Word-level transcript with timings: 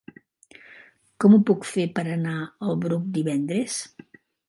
Com 1.23 1.37
ho 1.37 1.41
puc 1.51 1.69
fer 1.73 1.87
per 2.01 2.07
anar 2.17 2.35
al 2.43 2.83
Bruc 2.87 3.09
divendres? 3.21 3.81